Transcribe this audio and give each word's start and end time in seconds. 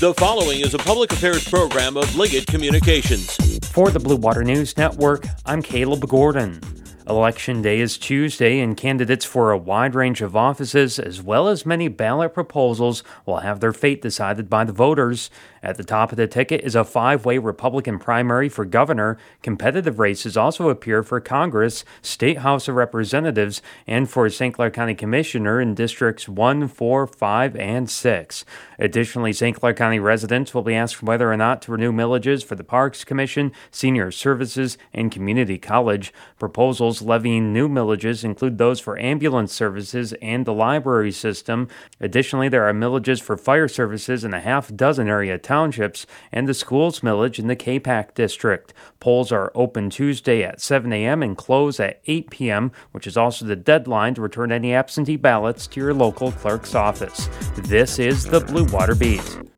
The 0.00 0.14
following 0.14 0.60
is 0.60 0.72
a 0.72 0.78
public 0.78 1.12
affairs 1.12 1.46
program 1.46 1.98
of 1.98 2.16
Liggett 2.16 2.46
Communications. 2.46 3.36
For 3.66 3.90
the 3.90 4.00
Blue 4.00 4.16
Water 4.16 4.42
News 4.42 4.74
Network, 4.78 5.26
I'm 5.44 5.60
Caleb 5.60 6.08
Gordon. 6.08 6.58
Election 7.10 7.60
day 7.60 7.80
is 7.80 7.98
Tuesday, 7.98 8.60
and 8.60 8.76
candidates 8.76 9.24
for 9.24 9.50
a 9.50 9.58
wide 9.58 9.96
range 9.96 10.22
of 10.22 10.36
offices, 10.36 10.96
as 10.96 11.20
well 11.20 11.48
as 11.48 11.66
many 11.66 11.88
ballot 11.88 12.32
proposals, 12.32 13.02
will 13.26 13.38
have 13.38 13.58
their 13.58 13.72
fate 13.72 14.00
decided 14.00 14.48
by 14.48 14.62
the 14.62 14.72
voters. 14.72 15.28
At 15.60 15.76
the 15.76 15.84
top 15.84 16.12
of 16.12 16.16
the 16.16 16.28
ticket 16.28 16.62
is 16.62 16.76
a 16.76 16.84
five 16.84 17.24
way 17.24 17.36
Republican 17.36 17.98
primary 17.98 18.48
for 18.48 18.64
governor. 18.64 19.18
Competitive 19.42 19.98
races 19.98 20.36
also 20.36 20.68
appear 20.70 21.02
for 21.02 21.20
Congress, 21.20 21.84
State 22.00 22.38
House 22.38 22.68
of 22.68 22.76
Representatives, 22.76 23.60
and 23.88 24.08
for 24.08 24.30
St. 24.30 24.54
Clair 24.54 24.70
County 24.70 24.94
Commissioner 24.94 25.60
in 25.60 25.74
Districts 25.74 26.28
1, 26.28 26.68
4, 26.68 27.06
5, 27.08 27.56
and 27.56 27.90
6. 27.90 28.44
Additionally, 28.78 29.32
St. 29.32 29.58
Clair 29.58 29.74
County 29.74 29.98
residents 29.98 30.54
will 30.54 30.62
be 30.62 30.74
asked 30.74 31.02
whether 31.02 31.30
or 31.30 31.36
not 31.36 31.60
to 31.62 31.72
renew 31.72 31.92
millages 31.92 32.42
for 32.44 32.54
the 32.54 32.64
Parks 32.64 33.04
Commission, 33.04 33.52
Senior 33.70 34.10
Services, 34.12 34.78
and 34.94 35.12
Community 35.12 35.58
College. 35.58 36.14
Proposals 36.38 36.99
levying 37.02 37.52
new 37.52 37.68
millages 37.68 38.24
include 38.24 38.58
those 38.58 38.80
for 38.80 38.98
ambulance 38.98 39.52
services 39.52 40.12
and 40.22 40.44
the 40.44 40.52
library 40.52 41.12
system. 41.12 41.68
Additionally, 42.00 42.48
there 42.48 42.68
are 42.68 42.72
millages 42.72 43.20
for 43.20 43.36
fire 43.36 43.68
services 43.68 44.24
in 44.24 44.34
a 44.34 44.40
half 44.40 44.74
dozen 44.74 45.08
area 45.08 45.38
townships 45.38 46.06
and 46.32 46.48
the 46.48 46.54
schools 46.54 47.00
millage 47.00 47.38
in 47.38 47.46
the 47.46 47.56
Capac 47.56 48.14
district. 48.14 48.72
Polls 49.00 49.32
are 49.32 49.52
open 49.54 49.90
Tuesday 49.90 50.42
at 50.42 50.60
7 50.60 50.92
a.m. 50.92 51.22
and 51.22 51.36
close 51.36 51.80
at 51.80 52.00
8 52.06 52.30
p.m., 52.30 52.72
which 52.92 53.06
is 53.06 53.16
also 53.16 53.44
the 53.44 53.56
deadline 53.56 54.14
to 54.14 54.22
return 54.22 54.52
any 54.52 54.74
absentee 54.74 55.16
ballots 55.16 55.66
to 55.66 55.80
your 55.80 55.94
local 55.94 56.32
clerk's 56.32 56.74
office. 56.74 57.28
This 57.56 57.98
is 57.98 58.24
the 58.24 58.40
Blue 58.40 58.64
Water 58.66 58.94
Beat. 58.94 59.49